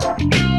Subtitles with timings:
[0.00, 0.49] Praise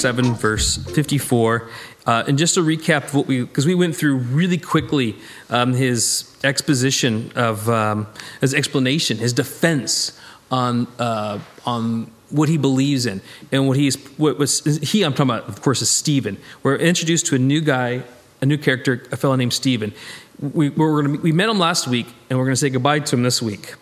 [0.00, 1.68] 7, verse 54.
[2.06, 5.16] Uh, and just to recap what we, because we went through really quickly
[5.50, 8.06] um, his exposition of, um,
[8.40, 10.18] his explanation, his defense
[10.50, 13.20] on, uh, on what he believes in
[13.52, 16.38] and what he's, what was, he, I'm talking about, of course, is Stephen.
[16.62, 18.02] We're introduced to a new guy,
[18.40, 19.92] a new character, a fellow named Stephen.
[20.40, 23.16] We, we're gonna, we met him last week and we're going to say goodbye to
[23.16, 23.74] him this week.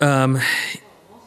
[0.00, 0.38] Um,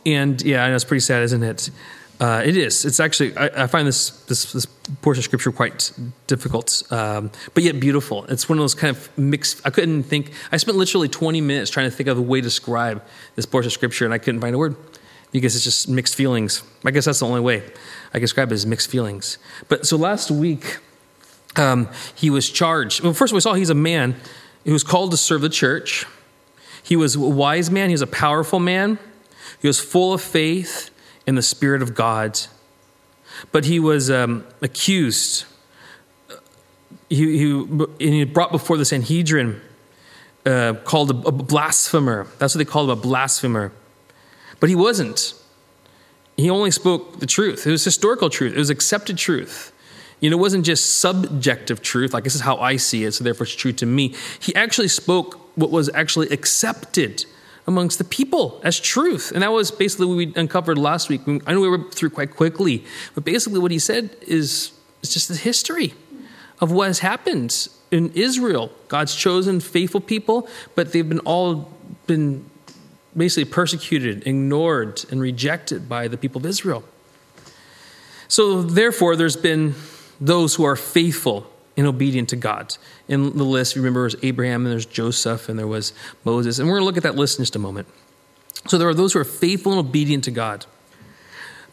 [0.06, 1.72] and yeah, I know it's pretty sad, isn't it?
[2.22, 2.86] Uh, it is.
[2.86, 3.36] It's actually.
[3.36, 4.68] I, I find this, this this
[5.02, 5.92] portion of scripture quite
[6.28, 8.26] difficult, um, but yet beautiful.
[8.26, 9.60] It's one of those kind of mixed.
[9.66, 10.32] I couldn't think.
[10.52, 13.04] I spent literally 20 minutes trying to think of a way to describe
[13.36, 14.76] this portion of scripture, and I couldn't find a word
[15.32, 16.62] because it's just mixed feelings.
[16.86, 17.64] I guess that's the only way
[18.10, 19.40] I can describe it as mixed feelings.
[19.68, 20.78] But so last week,
[21.56, 23.02] um, he was charged.
[23.02, 24.16] Well, first we saw he's a man
[24.64, 26.06] who was called to serve the church.
[26.84, 27.90] He was a wise man.
[27.90, 29.00] He was a powerful man.
[29.60, 30.92] He was full of faith
[31.26, 32.40] in the Spirit of God.
[33.52, 35.46] But he was um, accused.
[37.10, 39.62] He, he, he brought before the Sanhedrin,
[40.46, 42.28] uh, called a, a blasphemer.
[42.40, 43.72] That's what they called him, a blasphemer.
[44.60, 45.34] But he wasn't.
[46.38, 47.68] He only spoke the truth.
[47.68, 48.54] It was historical truth.
[48.54, 49.72] It was accepted truth.
[50.20, 53.24] You know, it wasn't just subjective truth, like this is how I see it, so
[53.24, 54.16] therefore it's true to me.
[54.40, 57.26] He actually spoke what was actually accepted
[57.68, 59.32] amongst the people as truth.
[59.32, 61.22] And that was basically what we uncovered last week.
[61.28, 65.28] I know we were through quite quickly, but basically what he said is, it's just
[65.28, 65.94] the history
[66.60, 68.72] of what has happened in Israel.
[68.88, 71.72] God's chosen faithful people, but they've been all
[72.08, 72.46] been
[73.16, 76.84] basically persecuted, ignored, and rejected by the people of Israel.
[78.28, 79.76] So therefore, there's been
[80.20, 82.78] those who are faithful and obedient to God.
[83.08, 85.94] In the list, remember, there's Abraham, and there's Joseph, and there was
[86.24, 86.60] Moses.
[86.60, 87.88] And we're going to look at that list in just a moment.
[88.68, 90.66] So there are those who are faithful and obedient to God.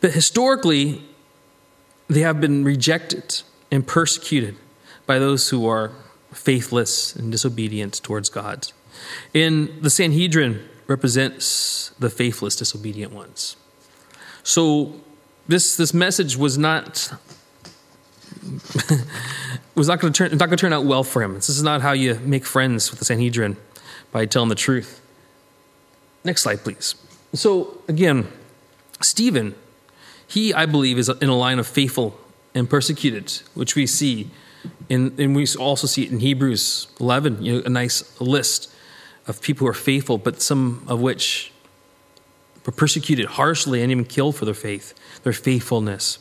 [0.01, 1.03] But historically,
[2.09, 4.57] they have been rejected and persecuted
[5.07, 5.93] by those who are
[6.33, 8.73] faithless and disobedient towards God.
[9.35, 13.57] And the Sanhedrin represents the faithless, disobedient ones.
[14.43, 15.01] So
[15.47, 17.13] this, this message was not
[19.75, 21.35] was not going to turn not going to turn out well for him.
[21.35, 23.57] This is not how you make friends with the Sanhedrin
[24.13, 25.01] by telling the truth.
[26.25, 26.95] Next slide, please.
[27.35, 28.29] So again,
[29.01, 29.55] Stephen,
[30.27, 32.19] he I believe is in a line of faithful
[32.55, 34.31] and persecuted, which we see
[34.89, 37.43] in, and we also see it in Hebrews 11.
[37.43, 38.73] You know, a nice list
[39.27, 41.53] of people who are faithful, but some of which
[42.67, 46.19] were persecuted harshly and even killed for their faith, their faithfulness.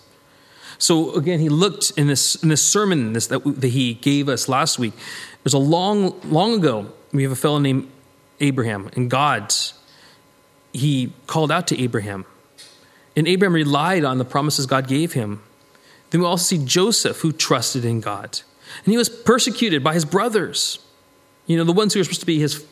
[0.77, 4.47] So again, he looked in this in this sermon this, that, that he gave us
[4.47, 4.93] last week.
[4.93, 6.91] It was a long, long ago.
[7.11, 7.89] We have a fellow named
[8.39, 9.53] Abraham, and God,
[10.73, 12.25] he called out to Abraham,
[13.15, 15.41] and Abraham relied on the promises God gave him.
[16.09, 18.41] Then we also see Joseph, who trusted in God,
[18.83, 20.79] and he was persecuted by his brothers.
[21.47, 22.65] You know, the ones who were supposed to be his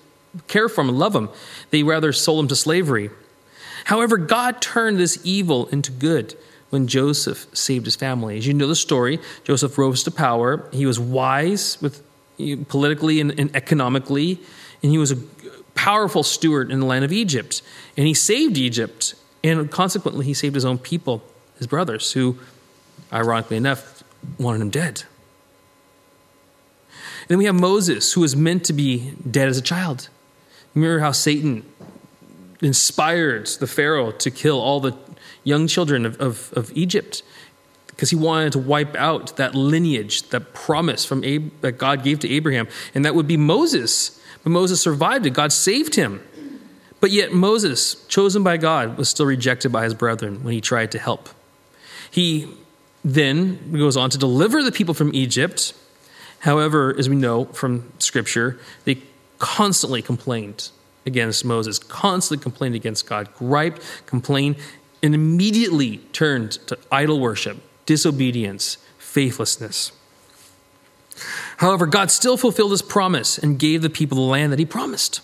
[0.48, 1.30] care for him and love him,
[1.72, 3.10] they rather sold him to slavery.
[3.86, 6.36] However, God turned this evil into good
[6.70, 8.38] when Joseph saved his family.
[8.38, 10.68] As you know the story, Joseph rose to power.
[10.72, 12.04] He was wise with
[12.68, 14.40] politically and, and economically,
[14.84, 15.18] and he was a
[15.74, 17.62] powerful steward in the land of Egypt.
[17.96, 21.24] And he saved Egypt, and consequently, he saved his own people,
[21.58, 22.38] his brothers, who,
[23.14, 24.04] ironically enough,
[24.38, 25.04] wanted him dead.
[27.22, 30.10] And then we have Moses, who was meant to be dead as a child.
[30.74, 31.64] Remember how Satan
[32.62, 34.92] inspired the Pharaoh to kill all the
[35.46, 37.24] young children of, of, of Egypt
[37.88, 42.20] because he wanted to wipe out that lineage, that promise from Ab- that God gave
[42.20, 44.20] to Abraham, and that would be Moses.
[44.44, 45.30] But Moses survived it.
[45.30, 46.22] God saved him.
[47.00, 50.92] But yet Moses, chosen by God, was still rejected by his brethren when he tried
[50.92, 51.30] to help.
[52.12, 52.48] He
[53.04, 55.74] then goes on to deliver the people from Egypt.
[56.40, 59.02] However, as we know from Scripture, they
[59.40, 60.70] constantly complained
[61.06, 64.56] against Moses, constantly complained against God, griped, complained,
[65.02, 69.92] and immediately turned to idol worship, disobedience, faithlessness.
[71.58, 75.22] However, God still fulfilled his promise and gave the people the land that he promised.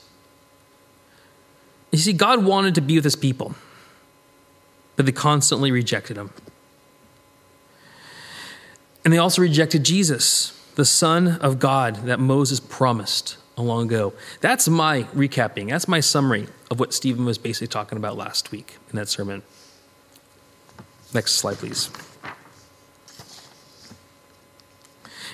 [1.91, 3.55] You see, God wanted to be with his people,
[4.95, 6.31] but they constantly rejected him.
[9.03, 14.13] And they also rejected Jesus, the Son of God that Moses promised a long ago.
[14.39, 15.69] That's my recapping.
[15.69, 19.43] That's my summary of what Stephen was basically talking about last week in that sermon.
[21.13, 21.89] Next slide, please.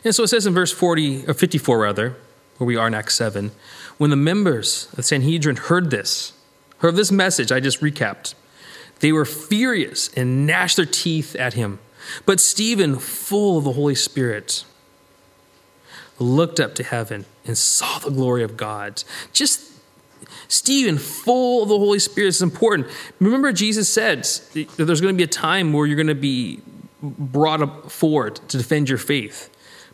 [0.03, 2.15] And so it says in verse 40, or 54 rather,
[2.57, 3.51] where we are in Acts 7,
[3.97, 6.33] when the members of Sanhedrin heard this,
[6.79, 8.33] heard this message I just recapped,
[8.99, 11.79] they were furious and gnashed their teeth at him.
[12.25, 14.63] But Stephen, full of the Holy Spirit,
[16.19, 19.03] looked up to heaven and saw the glory of God.
[19.33, 19.71] Just
[20.47, 22.87] Stephen, full of the Holy Spirit, is important.
[23.19, 26.61] Remember, Jesus said that there's going to be a time where you're going to be
[27.01, 29.49] brought up forward to defend your faith.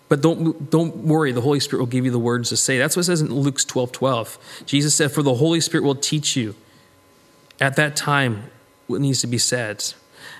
[0.09, 2.77] But don't, don't worry, the Holy Spirit will give you the words to say.
[2.77, 4.63] That's what it says in Luke's 12 12.
[4.65, 6.55] Jesus said, For the Holy Spirit will teach you
[7.59, 8.43] at that time
[8.87, 9.83] what needs to be said.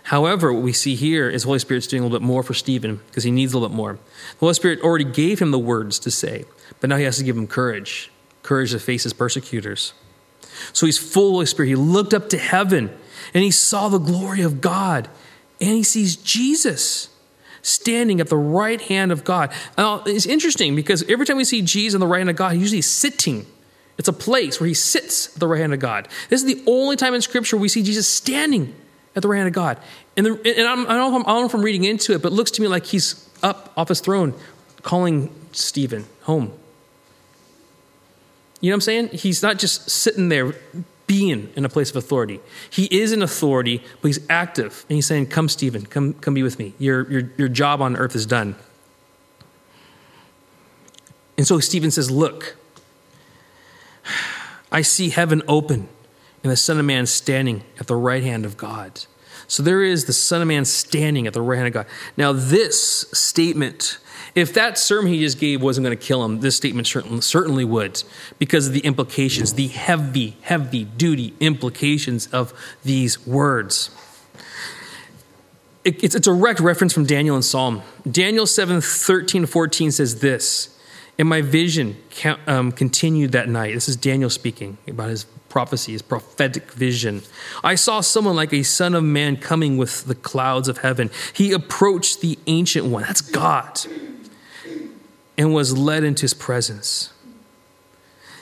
[0.04, 2.98] However, what we see here is Holy Spirit's doing a little bit more for Stephen
[3.07, 3.94] because he needs a little bit more.
[3.94, 6.45] The Holy Spirit already gave him the words to say,
[6.80, 8.12] but now he has to give him courage
[8.44, 9.94] courage to face his persecutors.
[10.73, 11.69] So he's full of Spirit.
[11.69, 12.89] He looked up to heaven
[13.33, 15.09] and he saw the glory of God
[15.59, 17.09] and he sees Jesus
[17.61, 19.51] standing at the right hand of God.
[19.77, 22.53] Now, it's interesting because every time we see Jesus on the right hand of God,
[22.53, 23.45] he's usually sitting.
[23.97, 26.07] It's a place where he sits at the right hand of God.
[26.29, 28.75] This is the only time in Scripture we see Jesus standing
[29.15, 29.79] at the right hand of God.
[30.17, 32.51] And, the, and I'm, I don't know if I'm reading into it, but it looks
[32.51, 34.33] to me like he's up off his throne
[34.81, 36.51] calling Stephen home.
[38.63, 39.10] You know what I'm saying?
[39.10, 40.56] He's not just sitting there
[41.06, 42.39] being in a place of authority.
[42.69, 44.86] He is in authority, but he's active.
[44.88, 46.74] And he's saying, Come, Stephen, come, come be with me.
[46.80, 48.56] Your, your, your job on earth is done.
[51.38, 52.56] And so Stephen says, Look,
[54.71, 55.89] I see heaven open
[56.42, 59.04] and the Son of Man standing at the right hand of God.
[59.45, 61.86] So there is the Son of Man standing at the right hand of God.
[62.16, 63.98] Now, this statement
[64.35, 67.65] if that sermon he just gave wasn't going to kill him, this statement certainly certainly
[67.65, 68.03] would,
[68.39, 72.53] because of the implications, the heavy, heavy duty implications of
[72.83, 73.91] these words.
[75.85, 77.81] It's a direct reference from Daniel and Psalm.
[78.09, 80.80] Daniel 7 13 14 says this
[81.19, 81.97] And my vision
[82.47, 83.74] um, continued that night.
[83.74, 87.21] This is Daniel speaking about his prophecy, his prophetic vision.
[87.63, 91.12] I saw someone like a son of man coming with the clouds of heaven.
[91.33, 93.03] He approached the ancient one.
[93.03, 93.81] That's God
[95.38, 97.12] and was led into his presence.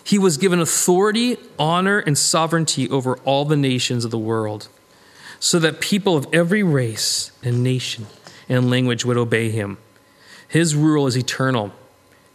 [0.04, 4.68] He was given authority, honor, and sovereignty over all the nations of the world,
[5.40, 8.08] so that people of every race and nation
[8.50, 9.78] and language would obey him.
[10.48, 11.72] His rule is eternal,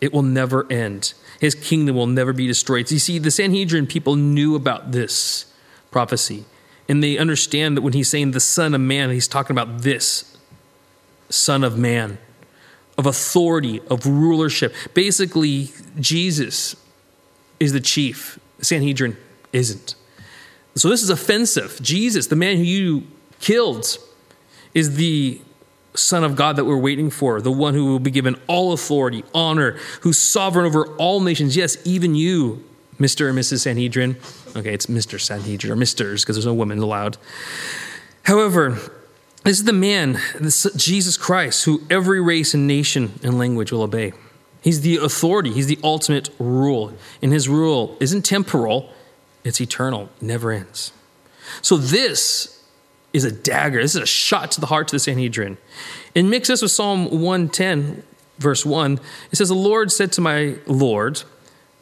[0.01, 1.13] it will never end.
[1.41, 2.89] His kingdom will never be destroyed.
[2.89, 5.53] So you see, the Sanhedrin people knew about this
[5.91, 6.45] prophecy,
[6.89, 10.39] and they understand that when he's saying the Son of Man, he's talking about this
[11.29, 12.19] Son of Man
[12.99, 14.75] of authority, of rulership.
[14.95, 15.71] Basically,
[16.01, 16.77] Jesus
[17.61, 19.17] is the chief, Sanhedrin
[19.53, 19.95] isn't.
[20.75, 21.79] So this is offensive.
[21.83, 23.07] Jesus, the man who you
[23.41, 23.99] killed,
[24.75, 25.41] is the
[25.95, 29.25] Son of God that we're waiting for, the one who will be given all authority,
[29.35, 31.57] honor, who's sovereign over all nations.
[31.57, 32.63] Yes, even you,
[32.99, 33.31] Mr.
[33.31, 33.61] and Mrs.
[33.61, 34.17] Sanhedrin.
[34.55, 35.19] Okay, it's Mr.
[35.19, 37.17] Sanhedrin, or Misters, because there's no women allowed.
[38.25, 38.79] However,
[39.47, 43.83] this is the man, this Jesus Christ, who every race and nation and language will
[43.83, 44.13] obey.
[44.61, 46.93] He's the authority, he's the ultimate rule.
[47.23, 48.91] And his rule isn't temporal,
[49.45, 50.93] it's eternal, never ends.
[51.63, 52.65] So this
[53.13, 53.81] is a dagger.
[53.81, 55.57] This is a shot to the heart to the Sanhedrin.
[56.15, 58.03] And mix this with Psalm 110,
[58.39, 59.01] verse 1.
[59.31, 61.23] It says, The Lord said to my Lord,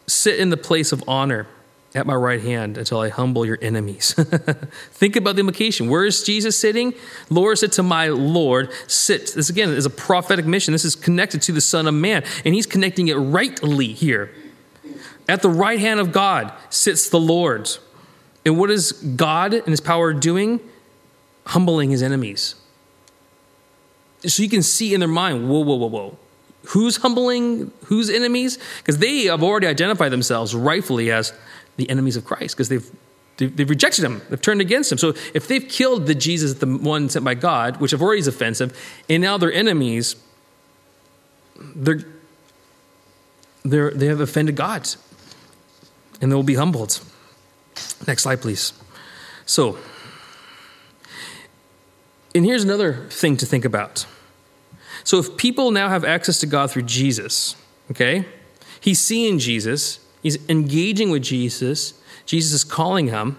[0.07, 1.47] Sit in the place of honor
[1.95, 4.15] at my right hand until I humble your enemies.
[4.93, 5.89] Think about the implication.
[5.89, 6.93] Where is Jesus sitting?
[7.31, 9.33] Lord said to my Lord, sit.
[9.35, 10.73] This again is a prophetic mission.
[10.73, 14.35] This is connected to the Son of Man, and he's connecting it rightly here.
[15.29, 17.71] At the right hand of God sits the Lord.
[18.45, 20.61] And what is God and his power doing?
[21.47, 22.57] Humbling his enemies.
[24.27, 26.19] So you can see in their mind, whoa, whoa, whoa, whoa.
[26.69, 28.59] Who's humbling whose enemies?
[28.79, 31.33] Because they have already identified themselves rightfully as
[31.77, 32.91] the enemies of Christ because they've,
[33.37, 34.23] they've rejected him.
[34.31, 34.99] They've turned against him.
[34.99, 38.27] So if they've killed the Jesus, the one sent by God, which of already is
[38.27, 38.79] offensive,
[39.09, 40.17] and now they're enemies,
[41.57, 42.01] they're,
[43.65, 44.89] they're, they have offended God
[46.21, 47.01] and they will be humbled.
[48.07, 48.73] Next slide, please.
[49.47, 49.79] So,
[52.35, 54.07] and here's another thing to think about.
[55.05, 57.57] So, if people now have access to God through Jesus,
[57.91, 58.25] okay,
[58.81, 61.95] he's seeing Jesus, He's engaging with Jesus.
[62.27, 63.39] Jesus is calling him.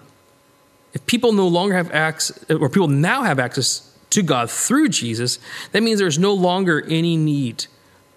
[0.94, 5.40] If people no longer have access, or people now have access to God through Jesus,
[5.72, 7.66] that means there's no longer any need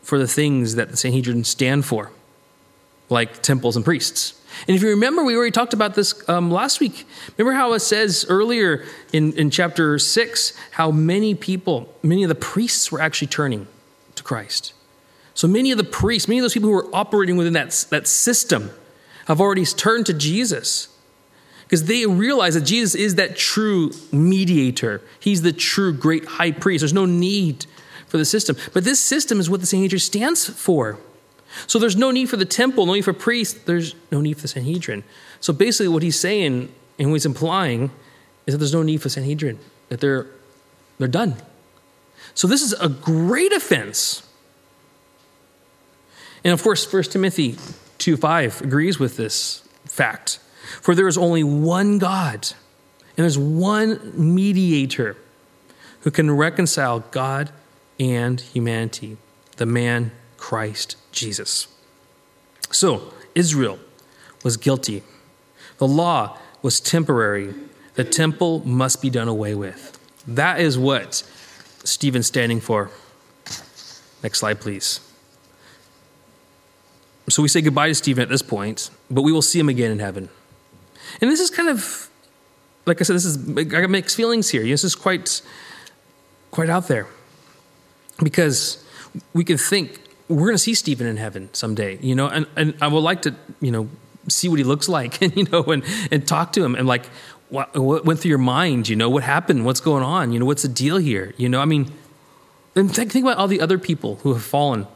[0.04, 2.12] for the things that the Sanhedrin stand for,
[3.10, 4.40] like temples and priests.
[4.68, 7.08] And if you remember, we already talked about this um, last week.
[7.38, 12.36] Remember how it says earlier in, in chapter 6 how many people, many of the
[12.36, 13.68] priests were actually turning
[14.16, 14.74] to Christ.
[15.40, 18.08] So many of the priests, many of those people who were operating within that, that
[18.08, 18.72] system,
[19.26, 20.90] have already turned to Jesus
[21.64, 25.02] because they realize that Jesus is that true mediator.
[25.18, 26.82] He's the true great high priest.
[26.82, 27.68] There's no need
[28.06, 28.58] for the system.
[28.74, 31.00] But this system is what the Sanhedrin stands for.
[31.68, 34.42] So there's no need for the temple, no need for priests, there's no need for
[34.42, 35.06] the Sanhedrin.
[35.40, 36.70] So basically, what he's saying
[37.00, 37.92] and what he's implying
[38.46, 40.28] is that there's no need for Sanhedrin, that they're,
[40.98, 41.38] they're done.
[42.34, 44.26] So this is a great offense.
[46.44, 47.58] And of course, 1 Timothy
[47.98, 50.40] 2 5 agrees with this fact.
[50.82, 52.48] For there is only one God,
[53.18, 55.18] and there's one mediator
[56.02, 57.52] who can reconcile God
[58.00, 59.18] and humanity,
[59.58, 61.68] the man Christ Jesus.
[62.72, 63.80] So, Israel
[64.44, 65.04] was guilty.
[65.80, 67.54] The law was temporary.
[67.96, 69.98] The temple must be done away with.
[70.28, 71.24] That is what
[71.84, 72.92] Stephen's standing for.
[74.24, 75.02] Next slide, please.
[77.30, 79.92] So we say goodbye to Stephen at this point, but we will see him again
[79.92, 80.30] in heaven.
[81.22, 82.10] And this is kind of,
[82.86, 84.64] like I said, this is I got mixed feelings here.
[84.64, 85.42] This is quite,
[86.52, 87.08] quite out there,
[88.24, 88.84] because
[89.34, 92.76] we can think we're going to see Stephen in heaven someday, you know, and, and
[92.82, 93.90] I would like to, you know,
[94.28, 97.06] see what he looks like, and you know, and and talk to him, and like,
[97.50, 100.46] what, what went through your mind, you know, what happened, what's going on, you know,
[100.46, 101.92] what's the deal here, you know, I mean,
[102.76, 104.88] and think, think about all the other people who have fallen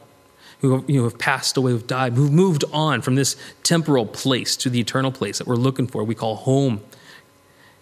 [0.68, 4.56] who you know, have passed away, who've died, who've moved on from this temporal place
[4.56, 6.80] to the eternal place that we're looking for, we call home.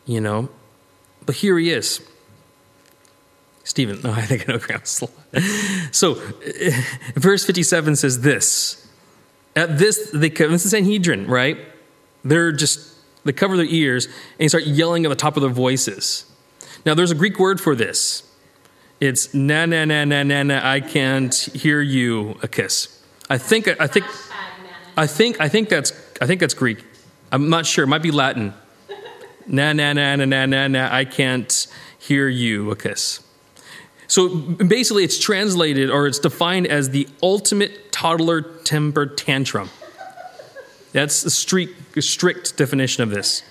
[0.06, 0.48] You know?
[1.24, 2.00] But here he is.
[3.64, 5.02] Stephen, no, I think I know Grandma's
[5.92, 6.82] So, eh,
[7.14, 8.78] verse 57 says this.
[9.54, 11.58] At this, they, this is Sanhedrin, right?
[12.24, 14.08] They're just, they cover their ears
[14.40, 16.24] and start yelling at the top of their voices.
[16.84, 18.28] Now, there's a Greek word for this.
[19.02, 20.60] It's na na na na na na.
[20.62, 22.38] I can't hear you.
[22.40, 23.02] A kiss.
[23.28, 23.66] I think.
[23.66, 24.06] I think.
[24.96, 25.40] I think.
[25.40, 25.92] I think that's.
[26.20, 26.84] I think that's Greek.
[27.32, 27.82] I'm not sure.
[27.82, 28.54] It might be Latin.
[29.48, 30.88] Na na na na na na na.
[30.94, 31.66] I can't
[31.98, 32.70] hear you.
[32.70, 33.18] A kiss.
[34.06, 39.70] So basically, it's translated or it's defined as the ultimate toddler temper tantrum.
[40.92, 43.42] That's the strict, strict definition of this.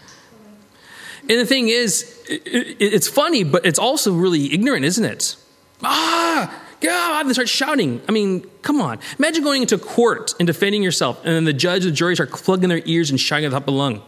[1.28, 5.36] And the thing is, it's funny, but it's also really ignorant, isn't it?
[5.84, 8.02] Ah, God, they start shouting.
[8.10, 9.00] I mean, come on.
[9.20, 12.32] Imagine going into court and defending yourself, and then the judge and the jury start
[12.32, 14.02] plugging their ears and shouting at the top of the lung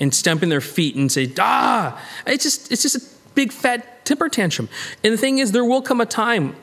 [0.00, 2.02] and stamping their feet and say, ah.
[2.26, 3.02] It's just, it's just a
[3.34, 4.68] big fat temper tantrum.
[5.02, 6.56] And the thing is, there will come a time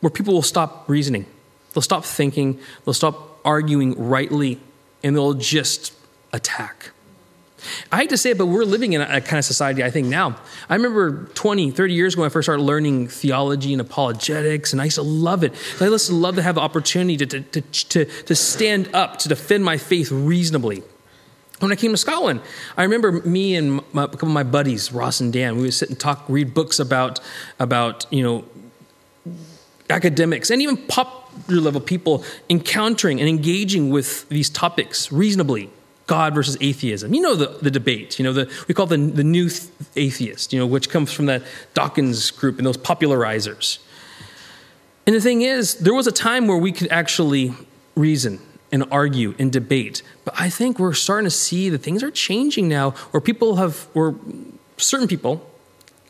[0.00, 1.26] where people will stop reasoning.
[1.72, 4.60] They'll stop thinking, they'll stop arguing rightly,
[5.02, 5.94] and they'll just
[6.32, 6.90] attack.
[7.90, 10.06] I hate to say it, but we're living in a, kind of society, I think,
[10.06, 10.36] now.
[10.68, 14.80] I remember 20, 30 years ago when I first started learning theology and apologetics, and
[14.80, 15.54] I used to love it.
[15.80, 19.28] I used to love to have the opportunity to, to, to, to stand up, to
[19.28, 20.82] defend my faith reasonably.
[21.60, 22.40] When I came to Scotland,
[22.76, 25.74] I remember me and my, a couple of my buddies, Ross and Dan, we would
[25.74, 27.20] sit and talk, read books about,
[27.60, 28.44] about you know,
[29.88, 35.70] academics and even popular level people encountering and engaging with these topics reasonably
[36.12, 37.14] God versus atheism.
[37.14, 39.48] You know the, the debate, you know, the, we call the, the new
[39.96, 41.42] atheist, you know, which comes from that
[41.72, 43.78] Dawkins group and those popularizers.
[45.06, 47.54] And the thing is, there was a time where we could actually
[47.96, 48.40] reason
[48.70, 50.02] and argue and debate.
[50.26, 53.88] But I think we're starting to see that things are changing now where people have,
[53.94, 54.14] where
[54.76, 55.50] certain people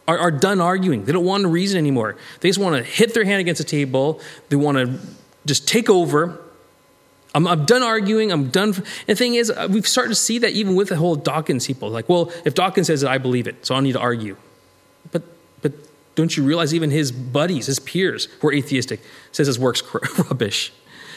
[0.08, 1.04] are, are done arguing.
[1.04, 2.16] They don't want to reason anymore.
[2.40, 4.20] They just want to hit their hand against a table.
[4.48, 4.98] They want to
[5.46, 6.41] just take over
[7.34, 8.30] I'm, I'm, done arguing.
[8.30, 8.72] I'm done.
[9.06, 11.90] The thing is, uh, we've started to see that even with the whole Dawkins people.
[11.90, 14.36] Like, well, if Dawkins says it, I believe it, so I don't need to argue.
[15.10, 15.22] But,
[15.62, 15.72] but
[16.14, 19.00] don't you realize even his buddies, his peers who are atheistic,
[19.32, 19.82] says his work's
[20.18, 20.72] rubbish.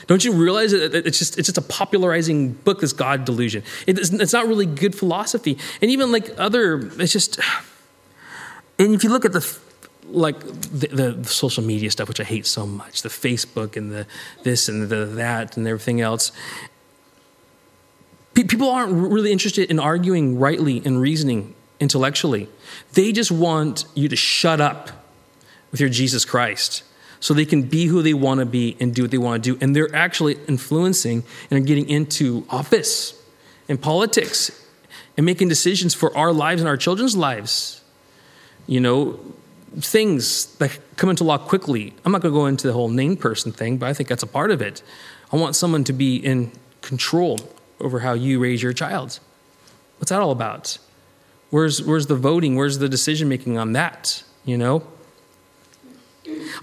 [0.08, 3.64] Don't you realize that it's just it's just a popularizing book, this God delusion.
[3.88, 7.40] It's, it's not really good philosophy, and even like other, it's just.
[8.78, 9.40] And if you look at the
[10.16, 14.08] like the, the, social media stuff, which I hate so much, the Facebook and the
[14.44, 16.32] this and the that and everything else.
[18.34, 22.50] people aren't really interested in arguing rightly and reasoning intellectually.
[22.94, 24.90] They just want you to shut up
[25.72, 26.84] with your Jesus Christ
[27.20, 29.54] so they can be who they want to be and do what they want to
[29.54, 29.58] do.
[29.62, 33.22] And they're actually influencing and are getting into office
[33.68, 34.66] and politics
[35.18, 37.82] and making decisions for our lives and our children's lives.
[38.68, 39.20] You know,
[39.80, 41.94] things that come into law quickly.
[42.04, 44.24] I'm not going to go into the whole name person thing, but I think that's
[44.24, 44.82] a part of it.
[45.32, 46.52] I want someone to be in
[46.82, 47.40] control
[47.80, 49.20] over how you raise your child.
[49.98, 50.78] What's that all about?
[51.50, 52.56] Where's, where's the voting?
[52.56, 54.24] Where's the decision making on that?
[54.46, 54.84] You know?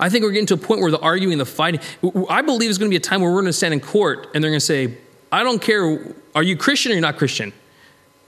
[0.00, 1.81] I think we're getting to a point where the arguing, the fighting.
[2.28, 4.28] I believe there's going to be a time where we're going to stand in court
[4.35, 4.97] and they're going to say,
[5.31, 7.52] I don't care, are you Christian or you're not Christian?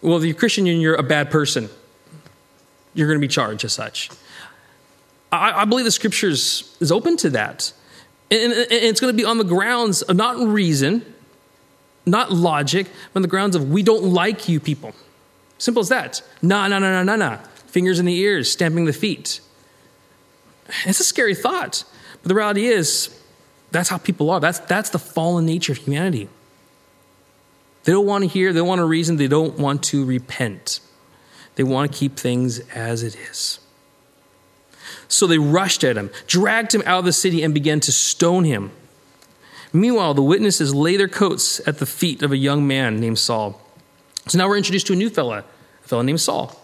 [0.00, 1.68] Well, if you're Christian you're a bad person,
[2.94, 4.10] you're going to be charged as such.
[5.34, 7.72] I, I believe the scriptures is open to that.
[8.30, 11.04] And, and it's going to be on the grounds of not reason,
[12.06, 14.94] not logic, but on the grounds of we don't like you people.
[15.58, 16.22] Simple as that.
[16.42, 17.36] Nah, nah, nah, nah, nah, nah.
[17.66, 19.40] Fingers in the ears, stamping the feet.
[20.84, 21.84] It's a scary thought.
[22.22, 23.20] But the reality is,
[23.70, 24.40] that's how people are.
[24.40, 26.28] That's, that's the fallen nature of humanity.
[27.84, 30.80] They don't want to hear, they don't want to reason, they don't want to repent.
[31.56, 33.58] They want to keep things as it is.
[35.08, 38.44] So they rushed at him, dragged him out of the city, and began to stone
[38.44, 38.70] him.
[39.72, 43.60] Meanwhile, the witnesses lay their coats at the feet of a young man named Saul.
[44.28, 45.44] So now we're introduced to a new fella,
[45.84, 46.60] a fella named Saul.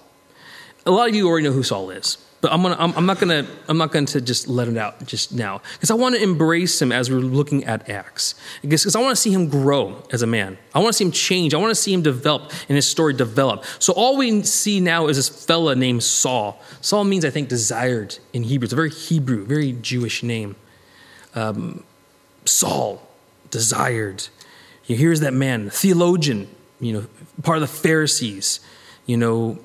[0.87, 2.19] A lot of you already know who Saul is.
[2.41, 5.05] But I'm, gonna, I'm, I'm, not gonna I'm not going to just let it out
[5.05, 9.01] just now because I want to embrace him as we're looking at Acts because I
[9.01, 10.57] want to see him grow as a man.
[10.75, 11.53] I want to see him change.
[11.53, 13.65] I want to see him develop and his story develop.
[13.79, 16.59] So all we see now is this fella named Saul.
[16.81, 18.65] Saul means I think desired in Hebrew.
[18.65, 20.57] It's a very Hebrew, very Jewish name.
[21.35, 21.85] Um,
[22.47, 23.07] Saul,
[23.51, 24.29] desired.
[24.83, 26.49] Here's that man, theologian.
[26.81, 27.07] You know,
[27.43, 28.61] part of the Pharisees.
[29.05, 29.59] You know,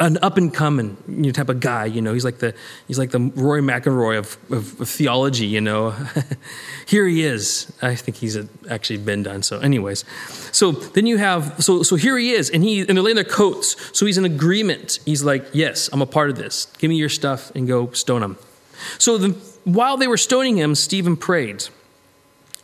[0.00, 1.84] an up and coming you know, type of guy.
[1.84, 2.54] You know, he's like the
[2.88, 5.46] he's like the Rory McIlroy of, of, of theology.
[5.46, 5.94] You know,
[6.86, 7.72] here he is.
[7.82, 8.38] I think he's
[8.70, 9.42] actually been done.
[9.42, 10.04] So, anyways,
[10.52, 13.24] so then you have so so here he is, and he and they're laying their
[13.24, 13.76] coats.
[13.96, 14.98] So he's in agreement.
[15.04, 16.66] He's like, yes, I'm a part of this.
[16.78, 18.38] Give me your stuff and go stone him.
[18.98, 19.28] So the,
[19.64, 21.64] while they were stoning him, Stephen prayed,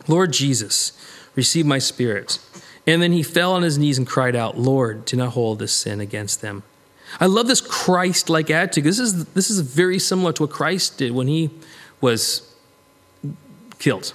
[0.07, 0.91] Lord Jesus,
[1.35, 2.39] receive my spirit.
[2.85, 5.71] And then he fell on his knees and cried out, Lord, do not hold this
[5.71, 6.63] sin against them.
[7.19, 8.83] I love this Christ like attitude.
[8.83, 11.49] This is, this is very similar to what Christ did when he
[12.01, 12.53] was
[13.79, 14.13] killed.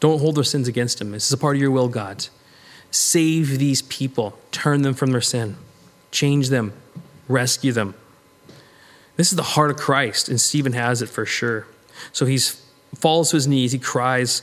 [0.00, 1.12] Don't hold their sins against him.
[1.12, 2.28] This is a part of your will, God.
[2.90, 5.56] Save these people, turn them from their sin,
[6.10, 6.72] change them,
[7.28, 7.94] rescue them.
[9.16, 11.66] This is the heart of Christ, and Stephen has it for sure.
[12.12, 12.38] So he
[12.94, 14.42] falls to his knees, he cries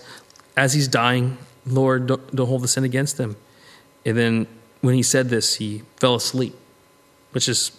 [0.58, 3.36] as he's dying, Lord, don't, don't hold the sin against them.
[4.06, 4.48] And then
[4.82, 6.56] when he said this, he fell asleep
[7.34, 7.72] which is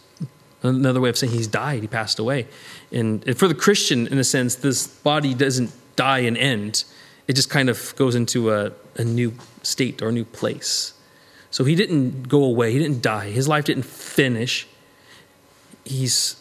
[0.62, 2.46] another way of saying he's died, he passed away.
[2.92, 6.84] And for the Christian, in a sense, this body doesn't die and end,
[7.28, 10.94] it just kind of goes into a, a new state or a new place.
[11.50, 14.66] So he didn't go away, he didn't die, his life didn't finish.
[15.84, 16.36] He's,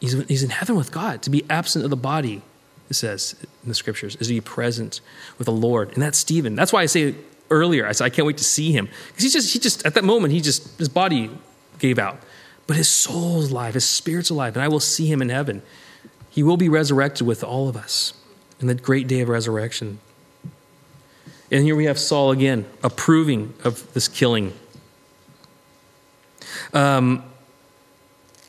[0.00, 1.22] he's, he's in heaven with God.
[1.22, 2.42] To be absent of the body,
[2.90, 5.00] it says in the scriptures, is to be present
[5.38, 5.92] with the Lord.
[5.92, 6.56] And that's Stephen.
[6.56, 7.14] That's why I say
[7.50, 8.88] earlier, I said, I can't wait to see him.
[9.08, 11.30] Because he just, he just, at that moment, he just, his body
[11.78, 12.20] gave out
[12.66, 15.62] but his soul's alive, his spirit's alive, and I will see him in heaven.
[16.30, 18.12] He will be resurrected with all of us
[18.60, 20.00] in the great day of resurrection.
[21.50, 24.52] And here we have Saul again approving of this killing.
[26.72, 27.22] Um,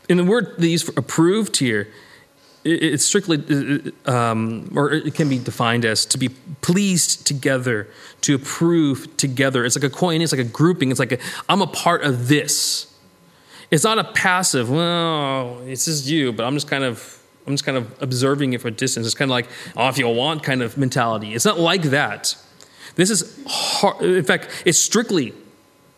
[0.09, 1.89] in the word they use approved here,
[2.63, 6.29] it's strictly, um, or it can be defined as to be
[6.61, 7.87] pleased together,
[8.21, 9.63] to approve together.
[9.63, 10.91] It's like a coin, it's like a grouping.
[10.91, 12.93] It's like I'm a part of this.
[13.69, 17.63] It's not a passive, well, it's just you, but I'm just kind of I'm just
[17.63, 19.05] kind of observing it from a distance.
[19.05, 21.33] It's kind of like, oh, if you want kind of mentality.
[21.33, 22.35] It's not like that.
[22.95, 25.33] This is, hard, in fact, it's strictly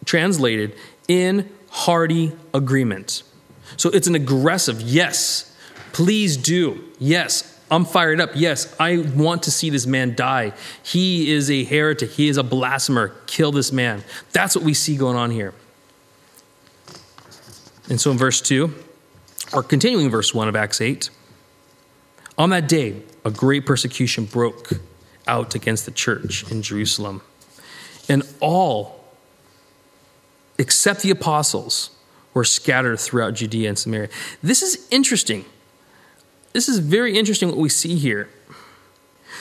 [0.06, 0.76] translated
[1.08, 3.24] in hearty agreement.
[3.78, 5.56] So it's an aggressive, yes,
[5.92, 6.84] please do.
[7.00, 8.32] Yes, I'm fired up.
[8.36, 10.54] Yes, I want to see this man die.
[10.84, 12.12] He is a heretic.
[12.12, 13.16] He is a blasphemer.
[13.26, 14.04] Kill this man.
[14.34, 15.54] That's what we see going on here.
[17.90, 18.74] And so in verse 2,
[19.52, 21.10] or continuing verse 1 of Acts 8,
[22.38, 24.72] on that day, a great persecution broke
[25.28, 27.22] out against the church in Jerusalem.
[28.08, 29.04] And all,
[30.58, 31.90] except the apostles,
[32.34, 34.10] were scattered throughout Judea and Samaria.
[34.42, 35.46] This is interesting.
[36.54, 38.30] This is very interesting what we see here.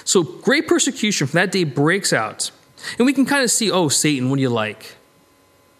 [0.04, 2.50] So, great persecution from that day breaks out.
[2.98, 4.96] And we can kind of see, oh, Satan, what do you like?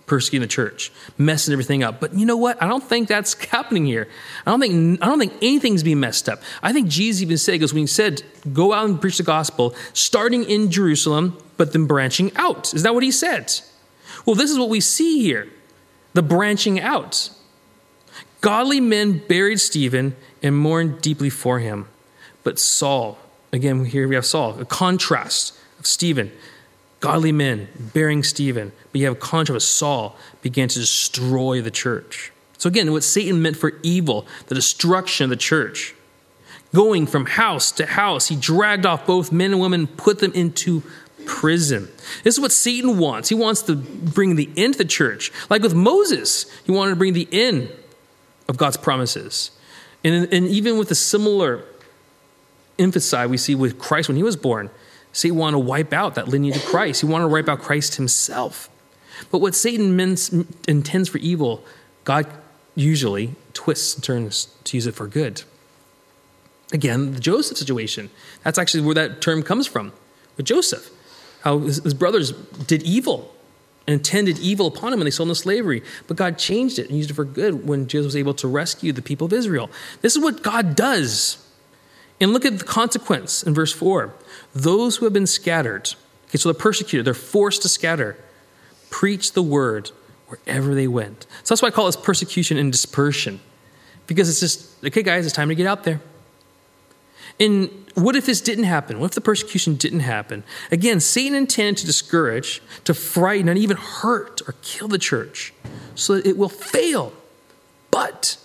[0.09, 2.01] Persecuting the church, messing everything up.
[2.01, 2.61] But you know what?
[2.63, 4.09] I don't think that's happening here.
[4.47, 6.43] I don't think I don't think anything's being messed up.
[6.63, 9.75] I think Jesus even said, because when he said, go out and preach the gospel,
[9.93, 12.75] starting in Jerusalem, but then branching out.
[12.75, 13.53] Is that what he said?
[14.27, 15.49] Well, this is what we see here.
[16.15, 17.31] The branching out.
[18.41, 21.89] Godly men buried Stephen and mourned deeply for him.
[22.45, 23.19] But Saul,
[23.53, 26.33] again, here we have Saul, a contrast of Stephen.
[27.01, 31.71] Godly men bearing Stephen, but you have a contrast of Saul began to destroy the
[31.71, 32.33] church.
[32.57, 35.95] So again, what Satan meant for evil, the destruction of the church,
[36.75, 40.83] going from house to house, he dragged off both men and women, put them into
[41.25, 41.89] prison.
[42.25, 43.29] This is what Satan wants.
[43.29, 45.31] He wants to bring the end to the church.
[45.49, 47.71] Like with Moses, he wanted to bring the end
[48.49, 49.53] of God's promises.
[50.03, 51.65] And, and even with a similar
[52.79, 54.71] emphasis we see with Christ when he was born,
[55.13, 57.01] Satan wanted to wipe out that lineage of Christ.
[57.01, 58.69] He wanted to wipe out Christ himself.
[59.31, 60.33] But what Satan means,
[60.67, 61.65] intends for evil,
[62.05, 62.27] God
[62.75, 65.43] usually twists and turns to use it for good.
[66.73, 68.11] Again, the Joseph situation.
[68.45, 69.93] That's actually where that term comes from,
[70.37, 70.91] with Joseph.
[71.41, 73.35] How his, his brothers did evil
[73.87, 75.83] and intended evil upon him and they sold him into slavery.
[76.07, 78.93] But God changed it and used it for good when Joseph was able to rescue
[78.93, 79.71] the people of Israel.
[80.03, 81.39] This is what God does.
[82.21, 84.13] And look at the consequence in verse 4.
[84.55, 85.95] Those who have been scattered,
[86.29, 88.17] okay, so they're persecuted, they're forced to scatter,
[88.91, 89.91] preach the word
[90.27, 91.27] wherever they went.
[91.45, 93.41] So that's why I call this persecution and dispersion.
[94.07, 96.01] Because it's just, okay, guys, it's time to get out there.
[97.41, 98.99] And what if this didn't happen?
[98.99, 100.43] What if the persecution didn't happen?
[100.73, 105.53] Again, Satan intended to discourage, to frighten, and even hurt or kill the church
[105.95, 107.13] so that it will fail.
[107.91, 108.39] But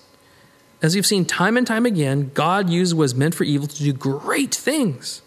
[0.83, 3.83] as we've seen time and time again, God used what was meant for evil to
[3.83, 5.21] do great things.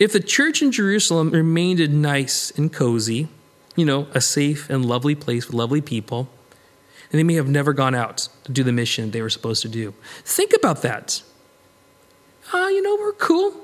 [0.00, 3.28] If the church in Jerusalem remained nice and cozy,
[3.76, 6.28] you know, a safe and lovely place with lovely people,
[7.12, 9.68] and they may have never gone out to do the mission they were supposed to
[9.68, 9.94] do.
[10.24, 11.22] Think about that.
[12.52, 13.54] Ah, uh, you know, we're cool.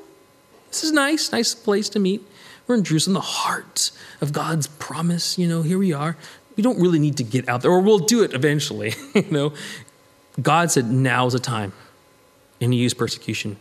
[0.69, 2.23] This is nice, nice place to meet.
[2.67, 5.37] We're in Jerusalem, the heart of God's promise.
[5.37, 6.17] You know, here we are.
[6.57, 8.95] We don't really need to get out there, or we'll do it eventually.
[9.15, 9.55] you know,
[10.41, 11.73] God said, now's the time.
[12.61, 13.57] And he used persecution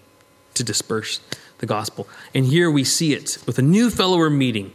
[0.53, 1.19] to disperse
[1.59, 2.07] the gospel.
[2.33, 4.73] And here we see it with a new fellow we're meeting.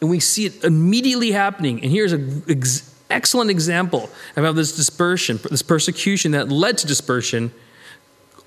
[0.00, 1.82] And we see it immediately happening.
[1.82, 6.86] And here's an ex- excellent example of how this dispersion, this persecution that led to
[6.86, 7.52] dispersion,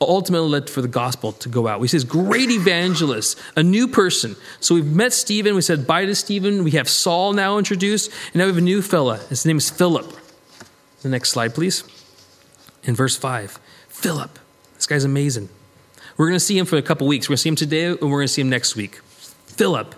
[0.01, 1.79] ultimately led for the gospel to go out.
[1.79, 4.35] We see this great evangelist, a new person.
[4.59, 6.63] So we've met Stephen, we said bye to Stephen.
[6.63, 9.17] We have Saul now introduced, and now we have a new fella.
[9.29, 10.13] His name is Philip.
[11.01, 11.83] The next slide, please
[12.83, 13.59] in verse 5.
[13.87, 14.39] Philip.
[14.75, 15.49] This guy's amazing.
[16.17, 17.27] We're going to see him for a couple weeks.
[17.27, 19.01] We're going to see him today and we're going to see him next week.
[19.45, 19.95] Philip.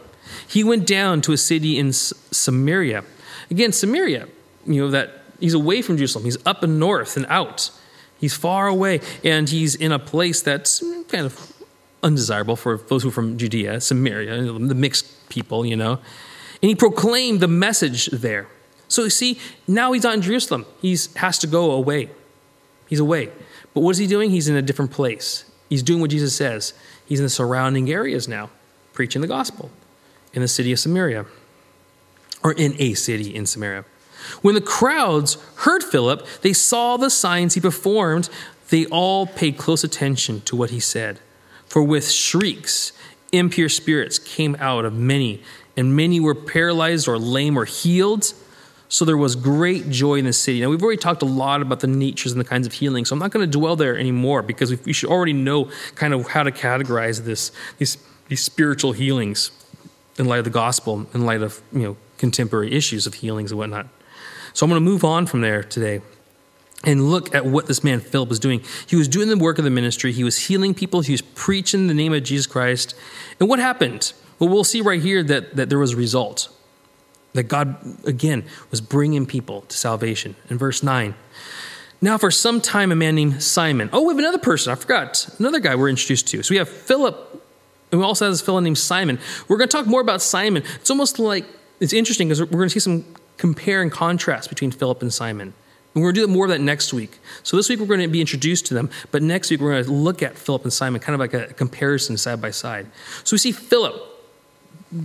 [0.48, 3.04] He went down to a city in Samaria.
[3.50, 4.28] Again, Samaria,
[4.66, 6.26] you know, that he's away from Jerusalem.
[6.26, 7.72] He's up and north and out.
[8.20, 11.54] He's far away, and he's in a place that's kind of
[12.04, 16.00] undesirable for those who are from Judea, Samaria, the mixed people, you know.
[16.62, 18.48] And he proclaimed the message there.
[18.88, 20.66] So you see, now he's in Jerusalem.
[20.82, 22.12] He has to go away.
[22.92, 23.30] He's away.
[23.74, 24.32] But what is he doing?
[24.32, 25.46] He's in a different place.
[25.70, 26.74] He's doing what Jesus says.
[27.06, 28.50] He's in the surrounding areas now,
[28.92, 29.72] preaching the gospel
[30.34, 31.26] in the city of Samaria,
[32.44, 33.86] or in a city in Samaria.
[34.42, 38.30] When the crowds heard Philip, they saw the signs he performed.
[38.70, 41.22] They all paid close attention to what he said.
[41.68, 42.92] For with shrieks,
[43.32, 45.42] impure spirits came out of many,
[45.78, 48.34] and many were paralyzed or lame or healed
[48.92, 50.60] so there was great joy in the city.
[50.60, 53.16] Now, we've already talked a lot about the natures and the kinds of healing, so
[53.16, 56.44] I'm not going to dwell there anymore because we should already know kind of how
[56.44, 59.52] to categorize this, these, these spiritual healings
[60.18, 63.60] in light of the gospel, in light of you know contemporary issues of healings and
[63.60, 63.88] whatnot.
[64.52, 66.02] So I'm going to move on from there today
[66.84, 68.62] and look at what this man Philip was doing.
[68.88, 70.12] He was doing the work of the ministry.
[70.12, 71.00] He was healing people.
[71.00, 72.94] He was preaching the name of Jesus Christ.
[73.40, 74.12] And what happened?
[74.38, 76.50] Well, we'll see right here that, that there was a result.
[77.34, 80.36] That God, again, was bringing people to salvation.
[80.50, 81.16] In verse 9,
[82.02, 83.90] now for some time, a man named Simon.
[83.94, 84.72] Oh, we have another person.
[84.72, 85.30] I forgot.
[85.40, 86.44] Another guy we're introduced to.
[86.44, 87.16] So we have Philip,
[87.92, 89.20] and we also have this fellow named Simon.
[89.48, 90.64] We're going to talk more about Simon.
[90.76, 91.46] It's almost like,
[91.80, 93.06] it's interesting because we're going to see some
[93.38, 95.54] compare and contrast between Philip and Simon.
[95.94, 97.20] And we're going to do more of that next week.
[97.44, 99.86] So this week we're going to be introduced to them, but next week we're going
[99.86, 102.88] to look at Philip and Simon, kind of like a comparison side by side.
[103.24, 103.94] So we see Philip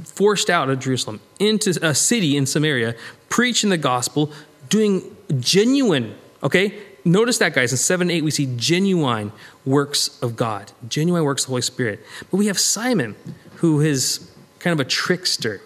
[0.05, 2.94] forced out of Jerusalem into a city in Samaria,
[3.29, 4.33] preaching the gospel,
[4.68, 6.75] doing genuine, okay?
[7.05, 7.70] Notice that, guys.
[7.72, 9.33] In 7 8, we see genuine
[9.64, 12.01] works of God, genuine works of the Holy Spirit.
[12.31, 13.14] But we have Simon,
[13.57, 15.61] who is kind of a trickster,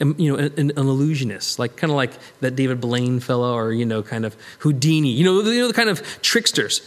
[0.00, 3.72] um, you know, an, an, illusionist, like kind of like that David Blaine fellow, or
[3.72, 5.10] you know, kind of Houdini.
[5.10, 6.80] You know, you know the kind of tricksters,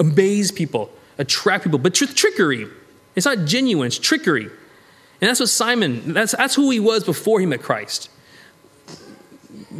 [0.00, 2.66] amaze people, attract people, but tr- trickery.
[3.14, 4.48] It's not genuine; it's trickery.
[5.20, 8.10] And that's what Simon, that's, that's who he was before he met Christ.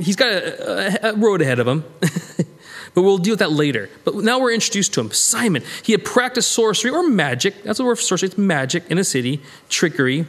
[0.00, 1.84] He's got a, a road ahead of him.
[2.96, 3.90] But we'll deal with that later.
[4.04, 5.10] But now we're introduced to him.
[5.10, 7.62] Simon, he had practiced sorcery or magic.
[7.62, 8.28] That's what we're sorcery.
[8.28, 10.24] It's magic in a city, trickery,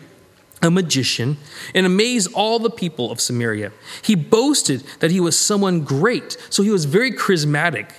[0.62, 1.38] a magician,
[1.74, 3.72] and amazed all the people of Samaria.
[4.02, 6.36] He boasted that he was someone great.
[6.50, 7.89] So he was very charismatic.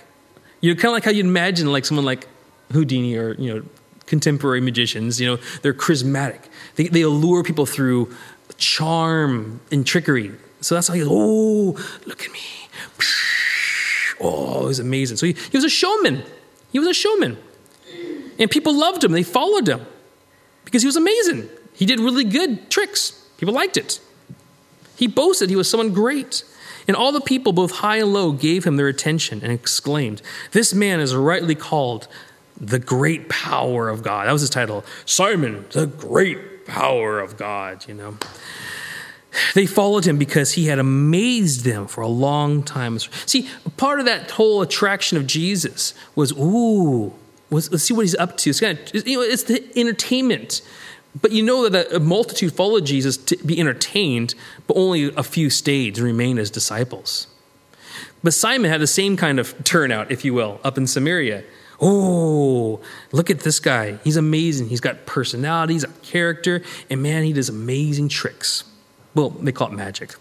[0.61, 2.29] You know, kind of like how you'd imagine like someone like
[2.71, 3.62] Houdini or, you know,
[4.05, 6.40] contemporary magicians, you know, they're charismatic.
[6.78, 8.14] They, they allure people through
[8.56, 10.32] charm and trickery.
[10.60, 12.40] So that's how he goes, oh, look at me.
[14.20, 15.16] Oh, was amazing.
[15.16, 16.22] So he, he was a showman.
[16.70, 17.36] He was a showman.
[18.38, 19.10] And people loved him.
[19.10, 19.84] They followed him
[20.64, 21.48] because he was amazing.
[21.74, 23.10] He did really good tricks.
[23.38, 24.00] People liked it.
[24.96, 26.44] He boasted he was someone great.
[26.86, 30.72] And all the people, both high and low, gave him their attention and exclaimed, This
[30.72, 32.06] man is rightly called
[32.60, 34.26] the great power of God.
[34.26, 34.84] That was his title.
[35.04, 36.38] Simon, the great
[36.68, 38.16] power of God, you know.
[39.54, 42.98] They followed him because he had amazed them for a long time.
[42.98, 47.12] See, part of that whole attraction of Jesus was, ooh,
[47.50, 48.50] let's see what he's up to.
[48.50, 50.62] It's, kind of, you know, it's the entertainment.
[51.20, 54.35] But you know that a multitude followed Jesus to be entertained,
[54.66, 57.26] but only a few stayed to remain as disciples.
[58.22, 61.44] But Simon had the same kind of turnout, if you will, up in Samaria.
[61.80, 62.80] Oh,
[63.12, 63.98] look at this guy.
[64.02, 64.68] He's amazing.
[64.68, 68.64] He's got personality, he's got character, and man, he does amazing tricks.
[69.14, 70.14] Well, they call it magic.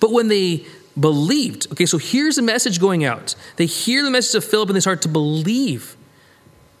[0.00, 0.66] But when they
[0.98, 3.34] believed, okay, so here's the message going out.
[3.56, 5.96] They hear the message of Philip and they start to believe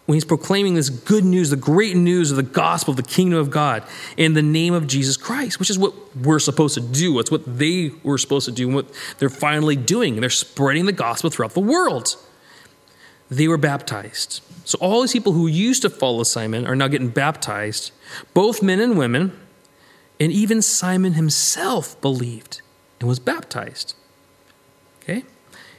[0.08, 3.38] when he's proclaiming this good news, the great news of the gospel of the kingdom
[3.38, 3.84] of God
[4.16, 7.18] in the name of Jesus Christ, which is what we're supposed to do.
[7.18, 8.86] It's what they were supposed to do and what
[9.18, 10.18] they're finally doing.
[10.18, 12.16] They're spreading the gospel throughout the world.
[13.30, 14.40] They were baptized.
[14.64, 17.92] So all these people who used to follow Simon are now getting baptized,
[18.34, 19.38] both men and women,
[20.20, 22.60] and even Simon himself believed
[23.00, 23.94] and was baptized.
[25.02, 25.24] Okay?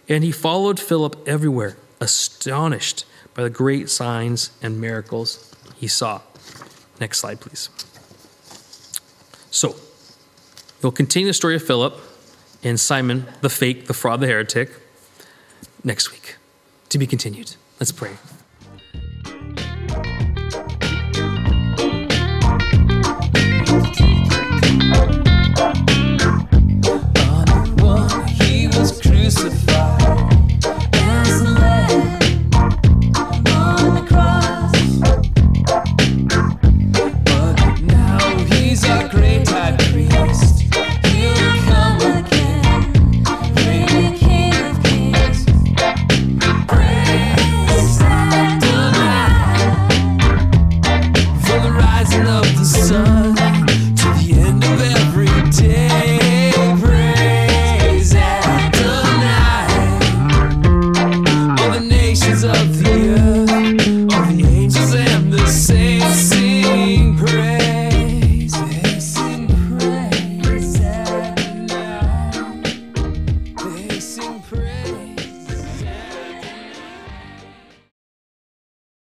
[0.07, 6.21] And he followed Philip everywhere, astonished by the great signs and miracles he saw.
[6.99, 7.69] Next slide, please.
[9.51, 9.75] So,
[10.81, 11.99] we'll continue the story of Philip
[12.63, 14.71] and Simon, the fake, the fraud, the heretic,
[15.83, 16.35] next week.
[16.89, 17.55] To be continued.
[17.79, 18.17] Let's pray.